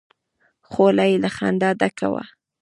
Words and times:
خوله 0.69 1.05
يې 1.11 1.17
له 1.23 1.29
خندا 1.35 1.69
ډکه 1.79 2.07
وه. 2.13 2.23